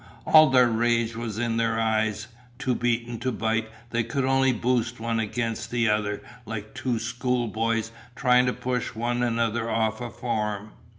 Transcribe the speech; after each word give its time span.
All 0.25 0.49
their 0.49 0.67
rage 0.67 1.15
was 1.15 1.37
in 1.37 1.57
their 1.57 1.79
eyes. 1.79 2.25
Too 2.57 2.73
beaten 2.73 3.19
to 3.19 3.31
bite 3.31 3.69
they 3.91 4.03
could 4.03 4.25
only 4.25 4.51
boost 4.51 4.99
one 4.99 5.19
against 5.19 5.71
another 5.73 6.23
like 6.43 6.73
two 6.73 6.97
schoolboys 6.97 7.91
trying 8.15 8.47
to 8.47 8.53
push 8.53 8.95
one 8.95 9.21
another 9.21 9.69
off 9.69 10.01
a 10.01 10.09
form. 10.09 10.71